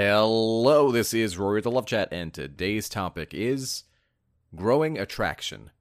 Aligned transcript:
Hello, 0.00 0.92
this 0.92 1.12
is 1.12 1.38
Rory 1.38 1.60
the 1.60 1.72
Love 1.72 1.86
Chat, 1.86 2.12
and 2.12 2.32
today's 2.32 2.88
topic 2.88 3.34
is 3.34 3.82
growing 4.54 4.96
attraction. 4.96 5.72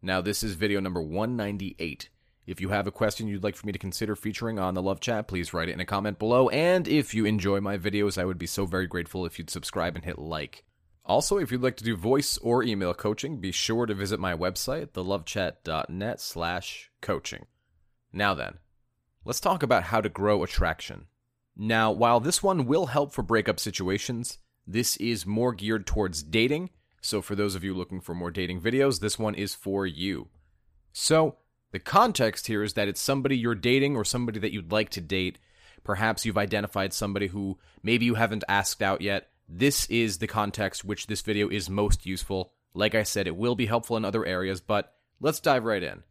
Now, 0.00 0.22
this 0.22 0.42
is 0.42 0.54
video 0.54 0.80
number 0.80 1.02
198. 1.02 2.08
If 2.46 2.58
you 2.58 2.70
have 2.70 2.86
a 2.86 2.90
question 2.90 3.28
you'd 3.28 3.44
like 3.44 3.54
for 3.54 3.66
me 3.66 3.74
to 3.74 3.78
consider 3.78 4.16
featuring 4.16 4.58
on 4.58 4.72
the 4.72 4.80
Love 4.80 5.00
Chat, 5.00 5.28
please 5.28 5.52
write 5.52 5.68
it 5.68 5.72
in 5.72 5.80
a 5.80 5.84
comment 5.84 6.18
below. 6.18 6.48
And 6.48 6.88
if 6.88 7.12
you 7.12 7.26
enjoy 7.26 7.60
my 7.60 7.76
videos, 7.76 8.16
I 8.16 8.24
would 8.24 8.38
be 8.38 8.46
so 8.46 8.64
very 8.64 8.86
grateful 8.86 9.26
if 9.26 9.38
you'd 9.38 9.50
subscribe 9.50 9.94
and 9.94 10.06
hit 10.06 10.18
like. 10.18 10.64
Also, 11.04 11.36
if 11.36 11.52
you'd 11.52 11.62
like 11.62 11.76
to 11.76 11.84
do 11.84 11.96
voice 11.96 12.38
or 12.38 12.62
email 12.62 12.94
coaching, 12.94 13.42
be 13.42 13.52
sure 13.52 13.84
to 13.84 13.92
visit 13.92 14.18
my 14.18 14.34
website, 14.34 14.92
thelovechat.net 14.92 16.18
slash 16.18 16.90
coaching. 17.02 17.44
Now 18.10 18.32
then, 18.32 18.54
let's 19.26 19.38
talk 19.38 19.62
about 19.62 19.82
how 19.82 20.00
to 20.00 20.08
grow 20.08 20.42
attraction. 20.42 21.08
Now, 21.56 21.90
while 21.90 22.20
this 22.20 22.42
one 22.42 22.66
will 22.66 22.86
help 22.86 23.12
for 23.12 23.22
breakup 23.22 23.58
situations, 23.58 24.38
this 24.66 24.96
is 24.98 25.24
more 25.24 25.54
geared 25.54 25.86
towards 25.86 26.22
dating. 26.22 26.70
So, 27.00 27.22
for 27.22 27.34
those 27.34 27.54
of 27.54 27.64
you 27.64 27.72
looking 27.72 28.00
for 28.00 28.14
more 28.14 28.30
dating 28.30 28.60
videos, 28.60 29.00
this 29.00 29.18
one 29.18 29.34
is 29.34 29.54
for 29.54 29.86
you. 29.86 30.28
So, 30.92 31.36
the 31.72 31.78
context 31.78 32.46
here 32.46 32.62
is 32.62 32.74
that 32.74 32.88
it's 32.88 33.00
somebody 33.00 33.38
you're 33.38 33.54
dating 33.54 33.96
or 33.96 34.04
somebody 34.04 34.38
that 34.40 34.52
you'd 34.52 34.72
like 34.72 34.90
to 34.90 35.00
date. 35.00 35.38
Perhaps 35.82 36.26
you've 36.26 36.38
identified 36.38 36.92
somebody 36.92 37.28
who 37.28 37.58
maybe 37.82 38.04
you 38.04 38.14
haven't 38.14 38.44
asked 38.48 38.82
out 38.82 39.00
yet. 39.00 39.28
This 39.48 39.86
is 39.86 40.18
the 40.18 40.26
context 40.26 40.84
which 40.84 41.06
this 41.06 41.22
video 41.22 41.48
is 41.48 41.70
most 41.70 42.04
useful. 42.04 42.52
Like 42.74 42.94
I 42.94 43.04
said, 43.04 43.26
it 43.26 43.36
will 43.36 43.54
be 43.54 43.66
helpful 43.66 43.96
in 43.96 44.04
other 44.04 44.26
areas, 44.26 44.60
but 44.60 44.94
let's 45.20 45.40
dive 45.40 45.64
right 45.64 45.82
in. 45.82 46.02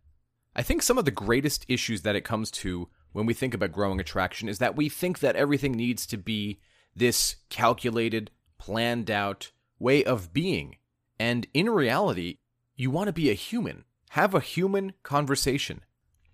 I 0.55 0.63
think 0.63 0.81
some 0.81 0.97
of 0.97 1.05
the 1.05 1.11
greatest 1.11 1.65
issues 1.67 2.03
that 2.03 2.15
it 2.15 2.21
comes 2.21 2.49
to 2.51 2.87
when 3.15 3.25
we 3.25 3.33
think 3.33 3.53
about 3.53 3.71
growing 3.71 4.01
attraction 4.01 4.49
is 4.49 4.57
that 4.57 4.75
we 4.75 4.89
think 4.89 5.19
that 5.19 5.37
everything 5.37 5.71
needs 5.71 6.05
to 6.05 6.17
be 6.17 6.59
this 6.93 7.37
calculated, 7.49 8.29
planned 8.57 9.09
out 9.09 9.51
way 9.79 10.03
of 10.03 10.33
being. 10.33 10.75
And 11.17 11.47
in 11.53 11.69
reality, 11.69 12.39
you 12.75 12.91
want 12.91 13.07
to 13.07 13.13
be 13.13 13.29
a 13.29 13.33
human. 13.33 13.85
Have 14.09 14.33
a 14.33 14.41
human 14.41 14.91
conversation. 15.01 15.79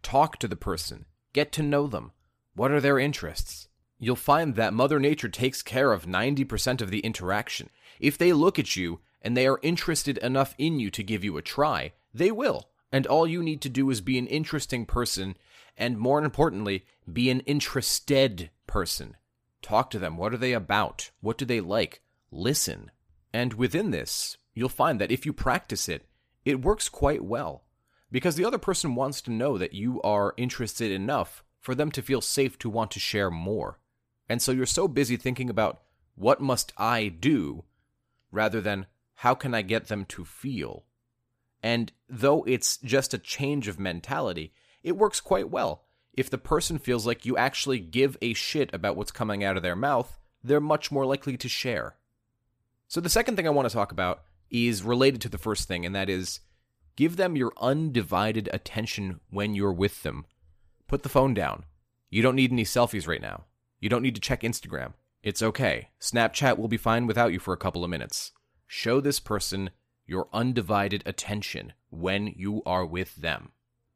Talk 0.01 0.39
to 0.39 0.47
the 0.47 0.55
person. 0.55 1.05
Get 1.33 1.51
to 1.51 1.61
know 1.61 1.85
them. 1.85 2.13
What 2.55 2.71
are 2.71 2.81
their 2.81 2.97
interests? 2.97 3.67
You'll 3.99 4.15
find 4.15 4.55
that 4.55 4.73
Mother 4.73 4.99
Nature 4.99 5.29
takes 5.29 5.61
care 5.61 5.93
of 5.93 6.07
90% 6.07 6.81
of 6.81 6.89
the 6.89 7.01
interaction. 7.01 7.69
If 7.99 8.17
they 8.17 8.33
look 8.33 8.57
at 8.57 8.75
you 8.75 9.01
and 9.21 9.37
they 9.37 9.45
are 9.45 9.59
interested 9.61 10.17
enough 10.17 10.55
in 10.57 10.79
you 10.79 10.89
to 10.89 11.03
give 11.03 11.23
you 11.23 11.37
a 11.37 11.43
try, 11.43 11.93
they 12.11 12.31
will. 12.31 12.69
And 12.91 13.05
all 13.05 13.27
you 13.27 13.43
need 13.43 13.61
to 13.61 13.69
do 13.69 13.87
is 13.91 14.01
be 14.01 14.17
an 14.17 14.25
interesting 14.25 14.87
person 14.87 15.35
and 15.77 15.97
more 15.97 16.23
importantly, 16.23 16.85
be 17.11 17.29
an 17.29 17.41
interested 17.41 18.49
person. 18.67 19.15
Talk 19.61 19.89
to 19.91 19.99
them. 19.99 20.17
What 20.17 20.33
are 20.33 20.37
they 20.37 20.53
about? 20.53 21.11
What 21.21 21.37
do 21.37 21.45
they 21.45 21.59
like? 21.59 22.01
Listen. 22.31 22.91
And 23.33 23.53
within 23.53 23.91
this, 23.91 24.37
you'll 24.53 24.69
find 24.69 24.99
that 24.99 25.11
if 25.11 25.25
you 25.25 25.33
practice 25.33 25.87
it, 25.87 26.05
it 26.45 26.61
works 26.61 26.89
quite 26.89 27.23
well. 27.23 27.63
Because 28.11 28.35
the 28.35 28.45
other 28.45 28.57
person 28.57 28.95
wants 28.95 29.21
to 29.21 29.31
know 29.31 29.57
that 29.57 29.73
you 29.73 30.01
are 30.01 30.33
interested 30.37 30.91
enough 30.91 31.43
for 31.59 31.75
them 31.75 31.91
to 31.91 32.01
feel 32.01 32.21
safe 32.21 32.57
to 32.59 32.69
want 32.69 32.91
to 32.91 32.99
share 32.99 33.31
more. 33.31 33.79
And 34.27 34.41
so 34.41 34.51
you're 34.51 34.65
so 34.65 34.87
busy 34.87 35.15
thinking 35.15 35.49
about 35.49 35.81
what 36.15 36.41
must 36.41 36.73
I 36.77 37.07
do 37.07 37.63
rather 38.31 38.59
than 38.59 38.87
how 39.15 39.35
can 39.35 39.53
I 39.53 39.61
get 39.61 39.87
them 39.87 40.05
to 40.05 40.25
feel. 40.25 40.85
And 41.63 41.91
though 42.09 42.43
it's 42.43 42.77
just 42.77 43.13
a 43.13 43.19
change 43.19 43.67
of 43.67 43.79
mentality, 43.79 44.51
it 44.83 44.97
works 44.97 45.19
quite 45.19 45.49
well. 45.49 45.83
If 46.13 46.29
the 46.29 46.37
person 46.37 46.77
feels 46.77 47.07
like 47.07 47.25
you 47.25 47.37
actually 47.37 47.79
give 47.79 48.17
a 48.21 48.33
shit 48.33 48.73
about 48.73 48.95
what's 48.95 49.11
coming 49.11 49.43
out 49.43 49.57
of 49.57 49.63
their 49.63 49.75
mouth, 49.75 50.19
they're 50.43 50.59
much 50.59 50.91
more 50.91 51.05
likely 51.05 51.37
to 51.37 51.47
share. 51.47 51.95
So, 52.87 52.99
the 52.99 53.09
second 53.09 53.35
thing 53.35 53.47
I 53.47 53.51
want 53.51 53.69
to 53.69 53.73
talk 53.73 53.91
about 53.91 54.23
is 54.49 54.83
related 54.83 55.21
to 55.21 55.29
the 55.29 55.37
first 55.37 55.67
thing, 55.67 55.85
and 55.85 55.95
that 55.95 56.09
is 56.09 56.41
give 56.97 57.15
them 57.15 57.37
your 57.37 57.53
undivided 57.61 58.49
attention 58.51 59.21
when 59.29 59.55
you're 59.55 59.71
with 59.71 60.03
them. 60.03 60.25
Put 60.87 61.03
the 61.03 61.09
phone 61.09 61.33
down. 61.33 61.63
You 62.09 62.21
don't 62.21 62.35
need 62.35 62.51
any 62.51 62.65
selfies 62.65 63.07
right 63.07 63.21
now. 63.21 63.45
You 63.79 63.87
don't 63.87 64.01
need 64.01 64.15
to 64.15 64.21
check 64.21 64.41
Instagram. 64.41 64.93
It's 65.23 65.41
okay. 65.41 65.89
Snapchat 66.01 66.57
will 66.57 66.67
be 66.67 66.77
fine 66.77 67.07
without 67.07 67.31
you 67.31 67.39
for 67.39 67.53
a 67.53 67.57
couple 67.57 67.83
of 67.83 67.89
minutes. 67.89 68.31
Show 68.67 68.99
this 68.99 69.19
person 69.19 69.69
your 70.05 70.27
undivided 70.33 71.03
attention 71.05 71.73
when 71.89 72.27
you 72.27 72.61
are 72.65 72.85
with 72.85 73.15
them. 73.15 73.51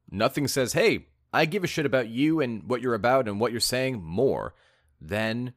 Nothing 0.09 0.47
says, 0.47 0.73
hey, 0.73 1.07
I 1.33 1.45
give 1.45 1.63
a 1.63 1.67
shit 1.67 1.85
about 1.85 2.07
you 2.07 2.39
and 2.39 2.63
what 2.69 2.81
you're 2.81 2.93
about 2.93 3.27
and 3.27 3.39
what 3.39 3.51
you're 3.51 3.59
saying 3.59 4.01
more 4.01 4.53
than 5.01 5.53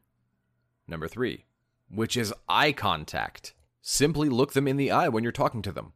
number 0.87 1.07
three, 1.07 1.45
which 1.89 2.17
is 2.17 2.33
eye 2.47 2.71
contact. 2.71 3.53
Simply 3.81 4.27
look 4.29 4.53
them 4.53 4.67
in 4.67 4.77
the 4.77 4.91
eye 4.91 5.07
when 5.07 5.23
you're 5.23 5.31
talking 5.31 5.61
to 5.61 5.71
them. 5.71 5.93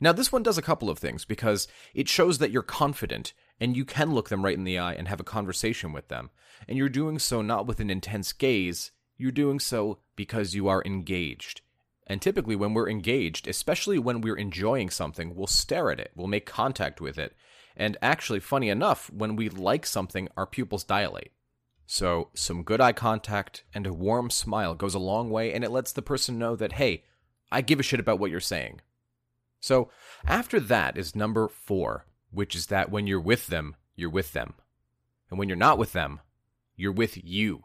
Now, 0.00 0.12
this 0.12 0.32
one 0.32 0.42
does 0.42 0.58
a 0.58 0.62
couple 0.62 0.90
of 0.90 0.98
things 0.98 1.24
because 1.24 1.68
it 1.94 2.08
shows 2.08 2.38
that 2.38 2.50
you're 2.50 2.62
confident 2.62 3.32
and 3.60 3.76
you 3.76 3.84
can 3.84 4.12
look 4.12 4.28
them 4.28 4.44
right 4.44 4.56
in 4.56 4.64
the 4.64 4.78
eye 4.78 4.94
and 4.94 5.06
have 5.06 5.20
a 5.20 5.24
conversation 5.24 5.92
with 5.92 6.08
them. 6.08 6.30
And 6.66 6.76
you're 6.76 6.88
doing 6.88 7.20
so 7.20 7.40
not 7.40 7.66
with 7.66 7.78
an 7.78 7.90
intense 7.90 8.32
gaze, 8.32 8.90
you're 9.16 9.30
doing 9.30 9.60
so 9.60 10.00
because 10.16 10.54
you 10.54 10.66
are 10.66 10.82
engaged. 10.84 11.60
And 12.06 12.20
typically, 12.20 12.56
when 12.56 12.74
we're 12.74 12.88
engaged, 12.88 13.46
especially 13.46 13.98
when 13.98 14.20
we're 14.20 14.36
enjoying 14.36 14.90
something, 14.90 15.34
we'll 15.34 15.46
stare 15.46 15.90
at 15.90 16.00
it, 16.00 16.10
we'll 16.14 16.26
make 16.26 16.46
contact 16.46 17.00
with 17.00 17.18
it, 17.18 17.34
and 17.76 17.96
actually, 18.02 18.40
funny 18.40 18.68
enough, 18.68 19.10
when 19.10 19.36
we 19.36 19.48
like 19.48 19.86
something, 19.86 20.28
our 20.36 20.46
pupils 20.46 20.84
dilate. 20.84 21.32
So, 21.86 22.30
some 22.34 22.62
good 22.62 22.80
eye 22.80 22.92
contact 22.92 23.64
and 23.74 23.86
a 23.86 23.92
warm 23.92 24.30
smile 24.30 24.74
goes 24.74 24.94
a 24.94 24.98
long 24.98 25.30
way, 25.30 25.52
and 25.52 25.64
it 25.64 25.70
lets 25.70 25.92
the 25.92 26.02
person 26.02 26.38
know 26.38 26.56
that, 26.56 26.72
hey, 26.72 27.04
I 27.50 27.60
give 27.60 27.80
a 27.80 27.82
shit 27.82 28.00
about 28.00 28.18
what 28.18 28.30
you're 28.30 28.40
saying. 28.40 28.80
So, 29.60 29.90
after 30.26 30.58
that 30.60 30.96
is 30.96 31.16
number 31.16 31.48
four, 31.48 32.06
which 32.30 32.54
is 32.54 32.66
that 32.66 32.90
when 32.90 33.06
you're 33.06 33.20
with 33.20 33.46
them, 33.46 33.76
you're 33.94 34.10
with 34.10 34.32
them. 34.32 34.54
And 35.30 35.38
when 35.38 35.48
you're 35.48 35.56
not 35.56 35.78
with 35.78 35.92
them, 35.92 36.20
you're 36.76 36.92
with 36.92 37.22
you. 37.22 37.64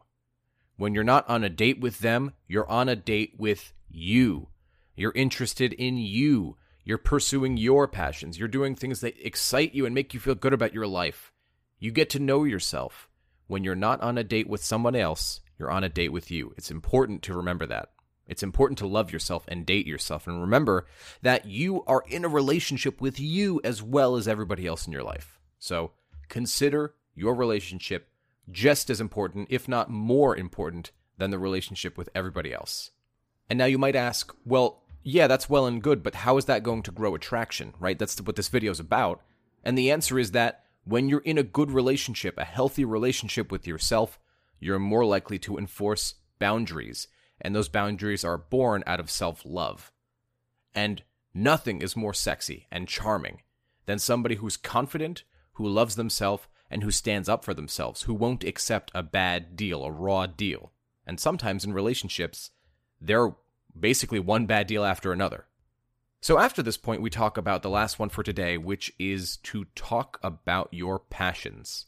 When 0.77 0.93
you're 0.93 1.03
not 1.03 1.27
on 1.29 1.43
a 1.43 1.49
date 1.49 1.79
with 1.79 1.99
them, 1.99 2.33
you're 2.47 2.69
on 2.69 2.87
a 2.87 2.95
date 2.95 3.33
with 3.37 3.73
you. 3.89 4.49
You're 4.95 5.13
interested 5.13 5.73
in 5.73 5.97
you. 5.97 6.57
You're 6.83 6.97
pursuing 6.97 7.57
your 7.57 7.87
passions. 7.87 8.39
You're 8.39 8.47
doing 8.47 8.75
things 8.75 9.01
that 9.01 9.15
excite 9.25 9.75
you 9.75 9.85
and 9.85 9.93
make 9.93 10.13
you 10.13 10.19
feel 10.19 10.35
good 10.35 10.53
about 10.53 10.73
your 10.73 10.87
life. 10.87 11.31
You 11.79 11.91
get 11.91 12.09
to 12.11 12.19
know 12.19 12.43
yourself. 12.43 13.09
When 13.47 13.63
you're 13.63 13.75
not 13.75 14.01
on 14.01 14.17
a 14.17 14.23
date 14.23 14.47
with 14.47 14.63
someone 14.63 14.95
else, 14.95 15.41
you're 15.59 15.71
on 15.71 15.83
a 15.83 15.89
date 15.89 16.11
with 16.11 16.31
you. 16.31 16.53
It's 16.57 16.71
important 16.71 17.21
to 17.23 17.33
remember 17.33 17.65
that. 17.67 17.91
It's 18.27 18.43
important 18.43 18.77
to 18.79 18.87
love 18.87 19.11
yourself 19.11 19.45
and 19.47 19.65
date 19.65 19.87
yourself 19.87 20.27
and 20.27 20.41
remember 20.41 20.85
that 21.21 21.45
you 21.45 21.83
are 21.85 22.03
in 22.07 22.25
a 22.25 22.29
relationship 22.29 22.99
with 22.99 23.19
you 23.19 23.61
as 23.63 23.81
well 23.81 24.15
as 24.15 24.27
everybody 24.27 24.67
else 24.67 24.85
in 24.85 24.93
your 24.93 25.03
life. 25.03 25.39
So 25.59 25.91
consider 26.27 26.95
your 27.15 27.35
relationship 27.35 28.09
just 28.51 28.89
as 28.89 29.01
important, 29.01 29.47
if 29.49 29.67
not 29.67 29.89
more 29.89 30.35
important, 30.35 30.91
than 31.17 31.31
the 31.31 31.39
relationship 31.39 31.97
with 31.97 32.09
everybody 32.13 32.53
else. 32.53 32.91
And 33.49 33.57
now 33.57 33.65
you 33.65 33.77
might 33.77 33.95
ask, 33.95 34.35
well, 34.45 34.83
yeah, 35.03 35.27
that's 35.27 35.49
well 35.49 35.65
and 35.65 35.81
good, 35.81 36.03
but 36.03 36.15
how 36.15 36.37
is 36.37 36.45
that 36.45 36.63
going 36.63 36.83
to 36.83 36.91
grow 36.91 37.15
attraction, 37.15 37.73
right? 37.79 37.97
That's 37.97 38.19
what 38.19 38.35
this 38.35 38.49
video 38.49 38.71
is 38.71 38.79
about. 38.79 39.21
And 39.63 39.77
the 39.77 39.89
answer 39.89 40.19
is 40.19 40.31
that 40.31 40.65
when 40.83 41.07
you're 41.09 41.21
in 41.21 41.37
a 41.37 41.43
good 41.43 41.71
relationship, 41.71 42.37
a 42.37 42.45
healthy 42.45 42.83
relationship 42.83 43.51
with 43.51 43.67
yourself, 43.67 44.19
you're 44.59 44.79
more 44.79 45.05
likely 45.05 45.39
to 45.39 45.57
enforce 45.57 46.15
boundaries. 46.39 47.07
And 47.39 47.55
those 47.55 47.69
boundaries 47.69 48.23
are 48.23 48.37
born 48.37 48.83
out 48.87 48.99
of 48.99 49.11
self 49.11 49.43
love. 49.45 49.91
And 50.73 51.03
nothing 51.33 51.81
is 51.81 51.95
more 51.95 52.13
sexy 52.13 52.67
and 52.71 52.87
charming 52.87 53.41
than 53.85 53.99
somebody 53.99 54.35
who's 54.35 54.57
confident, 54.57 55.23
who 55.53 55.67
loves 55.67 55.95
themselves, 55.95 56.47
and 56.69 56.83
who 56.83 56.91
stands 56.91 57.29
up 57.29 57.45
for 57.45 57.53
themselves, 57.53 58.03
who 58.03 58.13
won't 58.13 58.43
accept 58.43 58.91
a 58.93 59.03
bad 59.03 59.55
deal, 59.55 59.83
a 59.83 59.91
raw 59.91 60.25
deal. 60.25 60.71
And 61.05 61.19
sometimes 61.19 61.63
in 61.63 61.71
relationships, 61.71 62.51
they're 62.99 63.35
basically 63.77 64.19
one 64.19 64.45
bad 64.45 64.67
deal 64.67 64.83
after 64.83 65.11
another. 65.11 65.45
So, 66.19 66.39
after 66.39 66.63
this 66.63 66.77
point, 66.77 67.01
we 67.01 67.09
talk 67.09 67.38
about 67.38 67.61
the 67.61 67.69
last 67.69 67.99
one 67.99 68.09
for 68.09 68.23
today, 68.23 68.57
which 68.57 68.91
is 68.97 69.38
to 69.38 69.65
talk 69.75 70.19
about 70.23 70.69
your 70.71 70.99
passions. 70.99 71.85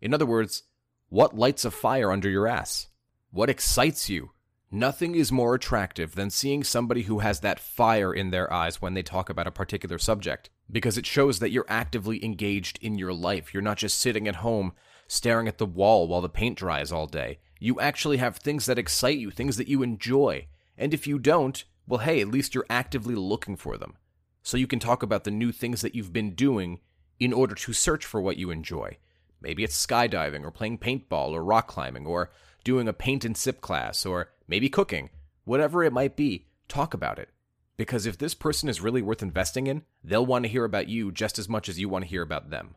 In 0.00 0.14
other 0.14 0.26
words, 0.26 0.62
what 1.08 1.36
lights 1.36 1.64
a 1.64 1.70
fire 1.70 2.12
under 2.12 2.28
your 2.30 2.46
ass? 2.46 2.86
What 3.30 3.50
excites 3.50 4.08
you? 4.08 4.30
Nothing 4.70 5.14
is 5.14 5.30
more 5.30 5.54
attractive 5.54 6.14
than 6.14 6.30
seeing 6.30 6.64
somebody 6.64 7.02
who 7.02 7.20
has 7.20 7.40
that 7.40 7.60
fire 7.60 8.12
in 8.12 8.30
their 8.30 8.52
eyes 8.52 8.82
when 8.82 8.94
they 8.94 9.02
talk 9.02 9.30
about 9.30 9.46
a 9.46 9.52
particular 9.52 9.98
subject, 9.98 10.50
because 10.70 10.98
it 10.98 11.06
shows 11.06 11.38
that 11.38 11.50
you're 11.50 11.66
actively 11.68 12.24
engaged 12.24 12.78
in 12.82 12.98
your 12.98 13.12
life. 13.12 13.52
You're 13.54 13.62
not 13.62 13.78
just 13.78 13.98
sitting 13.98 14.26
at 14.26 14.36
home 14.36 14.72
staring 15.08 15.46
at 15.48 15.58
the 15.58 15.66
wall 15.66 16.08
while 16.08 16.20
the 16.20 16.28
paint 16.28 16.58
dries 16.58 16.90
all 16.90 17.06
day. 17.06 17.38
You 17.66 17.80
actually 17.80 18.18
have 18.18 18.36
things 18.36 18.66
that 18.66 18.78
excite 18.78 19.18
you, 19.18 19.32
things 19.32 19.56
that 19.56 19.66
you 19.66 19.82
enjoy. 19.82 20.46
And 20.78 20.94
if 20.94 21.04
you 21.08 21.18
don't, 21.18 21.64
well, 21.88 21.98
hey, 21.98 22.20
at 22.20 22.28
least 22.28 22.54
you're 22.54 22.64
actively 22.70 23.16
looking 23.16 23.56
for 23.56 23.76
them. 23.76 23.96
So 24.44 24.56
you 24.56 24.68
can 24.68 24.78
talk 24.78 25.02
about 25.02 25.24
the 25.24 25.32
new 25.32 25.50
things 25.50 25.80
that 25.80 25.92
you've 25.92 26.12
been 26.12 26.36
doing 26.36 26.78
in 27.18 27.32
order 27.32 27.56
to 27.56 27.72
search 27.72 28.06
for 28.06 28.20
what 28.20 28.36
you 28.36 28.52
enjoy. 28.52 28.98
Maybe 29.40 29.64
it's 29.64 29.84
skydiving 29.84 30.44
or 30.44 30.52
playing 30.52 30.78
paintball 30.78 31.30
or 31.30 31.42
rock 31.42 31.66
climbing 31.66 32.06
or 32.06 32.30
doing 32.62 32.86
a 32.86 32.92
paint 32.92 33.24
and 33.24 33.36
sip 33.36 33.60
class 33.60 34.06
or 34.06 34.30
maybe 34.46 34.68
cooking, 34.68 35.10
whatever 35.42 35.82
it 35.82 35.92
might 35.92 36.14
be, 36.14 36.46
talk 36.68 36.94
about 36.94 37.18
it. 37.18 37.30
Because 37.76 38.06
if 38.06 38.16
this 38.16 38.34
person 38.34 38.68
is 38.68 38.80
really 38.80 39.02
worth 39.02 39.24
investing 39.24 39.66
in, 39.66 39.82
they'll 40.04 40.24
want 40.24 40.44
to 40.44 40.48
hear 40.48 40.64
about 40.64 40.86
you 40.86 41.10
just 41.10 41.36
as 41.36 41.48
much 41.48 41.68
as 41.68 41.80
you 41.80 41.88
want 41.88 42.04
to 42.04 42.10
hear 42.10 42.22
about 42.22 42.50
them. 42.50 42.76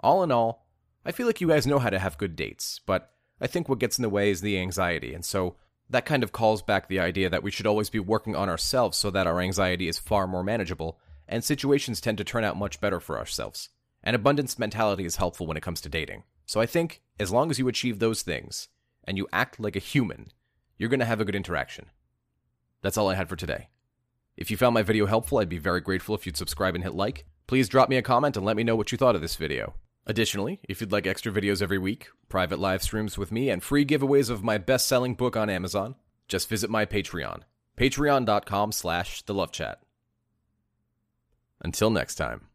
All 0.00 0.22
in 0.22 0.30
all, 0.30 0.66
I 1.02 1.12
feel 1.12 1.26
like 1.26 1.40
you 1.40 1.48
guys 1.48 1.66
know 1.66 1.78
how 1.78 1.88
to 1.88 1.98
have 1.98 2.18
good 2.18 2.36
dates, 2.36 2.78
but 2.84 3.08
I 3.42 3.48
think 3.48 3.68
what 3.68 3.80
gets 3.80 3.98
in 3.98 4.02
the 4.02 4.08
way 4.08 4.30
is 4.30 4.40
the 4.40 4.56
anxiety, 4.56 5.12
and 5.12 5.24
so 5.24 5.56
that 5.90 6.06
kind 6.06 6.22
of 6.22 6.30
calls 6.30 6.62
back 6.62 6.86
the 6.86 7.00
idea 7.00 7.28
that 7.28 7.42
we 7.42 7.50
should 7.50 7.66
always 7.66 7.90
be 7.90 7.98
working 7.98 8.36
on 8.36 8.48
ourselves 8.48 8.96
so 8.96 9.10
that 9.10 9.26
our 9.26 9.40
anxiety 9.40 9.88
is 9.88 9.98
far 9.98 10.28
more 10.28 10.44
manageable, 10.44 11.00
and 11.26 11.42
situations 11.42 12.00
tend 12.00 12.18
to 12.18 12.24
turn 12.24 12.44
out 12.44 12.56
much 12.56 12.80
better 12.80 13.00
for 13.00 13.18
ourselves. 13.18 13.68
An 14.04 14.14
abundance 14.14 14.60
mentality 14.60 15.04
is 15.04 15.16
helpful 15.16 15.46
when 15.46 15.56
it 15.56 15.62
comes 15.62 15.80
to 15.80 15.88
dating. 15.88 16.22
So 16.46 16.60
I 16.60 16.66
think 16.66 17.02
as 17.18 17.32
long 17.32 17.50
as 17.50 17.58
you 17.58 17.66
achieve 17.66 17.98
those 17.98 18.22
things 18.22 18.68
and 19.04 19.16
you 19.16 19.26
act 19.32 19.58
like 19.58 19.74
a 19.74 19.80
human, 19.80 20.28
you're 20.78 20.88
going 20.88 21.00
to 21.00 21.06
have 21.06 21.20
a 21.20 21.24
good 21.24 21.34
interaction. 21.34 21.86
That's 22.80 22.96
all 22.96 23.08
I 23.10 23.16
had 23.16 23.28
for 23.28 23.36
today. 23.36 23.70
If 24.36 24.50
you 24.50 24.56
found 24.56 24.74
my 24.74 24.82
video 24.82 25.06
helpful, 25.06 25.38
I'd 25.38 25.48
be 25.48 25.58
very 25.58 25.80
grateful 25.80 26.14
if 26.14 26.26
you'd 26.26 26.36
subscribe 26.36 26.76
and 26.76 26.84
hit 26.84 26.94
like. 26.94 27.26
Please 27.48 27.68
drop 27.68 27.88
me 27.88 27.96
a 27.96 28.02
comment 28.02 28.36
and 28.36 28.46
let 28.46 28.56
me 28.56 28.62
know 28.64 28.76
what 28.76 28.92
you 28.92 28.98
thought 28.98 29.16
of 29.16 29.20
this 29.20 29.36
video. 29.36 29.74
Additionally, 30.06 30.60
if 30.68 30.80
you'd 30.80 30.92
like 30.92 31.06
extra 31.06 31.30
videos 31.30 31.62
every 31.62 31.78
week, 31.78 32.08
private 32.28 32.58
live 32.58 32.82
streams 32.82 33.16
with 33.16 33.30
me, 33.30 33.50
and 33.50 33.62
free 33.62 33.84
giveaways 33.84 34.30
of 34.30 34.42
my 34.42 34.58
best-selling 34.58 35.14
book 35.14 35.36
on 35.36 35.48
Amazon, 35.48 35.94
just 36.28 36.48
visit 36.48 36.70
my 36.70 36.84
Patreon, 36.84 37.42
patreon.com 37.76 38.72
slash 38.72 39.24
thelovechat. 39.24 39.76
Until 41.60 41.90
next 41.90 42.16
time. 42.16 42.51